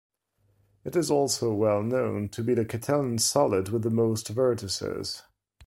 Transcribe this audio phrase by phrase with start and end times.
[0.83, 5.21] It is also well-known to be the Catalan solid with the most vertices.